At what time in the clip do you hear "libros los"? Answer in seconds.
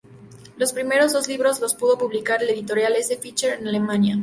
1.27-1.75